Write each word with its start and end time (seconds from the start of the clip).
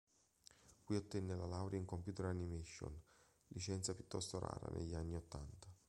Qui 0.83 0.95
ottenne 0.95 1.35
la 1.35 1.45
laurea 1.45 1.77
in 1.77 1.85
Computer 1.85 2.25
Animation, 2.25 2.91
licenza 3.49 3.93
piuttosto 3.93 4.39
rara 4.39 4.67
negli 4.73 4.95
anni 4.95 5.15
ottanta. 5.15 5.67